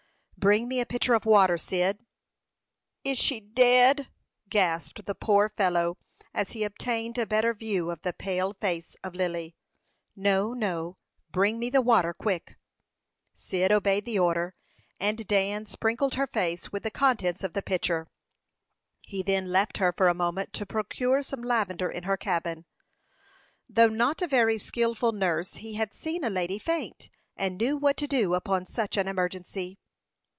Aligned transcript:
"Bring 0.37 0.67
me 0.67 0.79
a 0.79 0.87
pitcher 0.87 1.13
of 1.13 1.23
water, 1.27 1.55
Cyd." 1.55 1.99
"Is 3.03 3.19
she 3.19 3.39
dead?" 3.39 4.09
gasped 4.49 5.05
the 5.05 5.13
poor 5.13 5.49
fellow, 5.49 5.99
as 6.33 6.53
he 6.53 6.63
obtained 6.63 7.19
a 7.19 7.27
better 7.27 7.53
view 7.53 7.91
of 7.91 8.01
the 8.01 8.11
pale 8.11 8.55
face 8.59 8.95
of 9.03 9.13
Lily. 9.13 9.55
"No, 10.15 10.53
no; 10.55 10.97
bring 11.29 11.59
me 11.59 11.69
the 11.69 11.83
water 11.83 12.11
quick." 12.11 12.57
Cyd 13.35 13.71
obeyed 13.71 14.05
the 14.05 14.17
order, 14.17 14.55
and 14.99 15.27
Dan 15.27 15.67
sprinkled 15.67 16.15
her 16.15 16.25
face 16.25 16.71
with 16.71 16.81
the 16.81 16.89
contents 16.89 17.43
of 17.43 17.53
the 17.53 17.61
pitcher. 17.61 18.07
He 19.03 19.21
then 19.21 19.51
left 19.51 19.77
her 19.77 19.93
for 19.93 20.07
a 20.07 20.15
moment 20.15 20.53
to 20.53 20.65
procure 20.65 21.21
some 21.21 21.43
lavender 21.43 21.91
in 21.91 22.01
her 22.05 22.17
cabin. 22.17 22.65
Though 23.69 23.89
not 23.89 24.23
a 24.23 24.27
very 24.27 24.57
skilful 24.57 25.11
nurse, 25.11 25.53
he 25.57 25.75
had 25.75 25.93
seen 25.93 26.23
a 26.23 26.31
lady 26.31 26.57
faint, 26.57 27.11
and 27.37 27.59
knew 27.59 27.77
what 27.77 27.95
to 27.97 28.07
do 28.07 28.33
upon 28.33 28.65
such 28.65 28.97
an 28.97 29.07
emergency. 29.07 29.77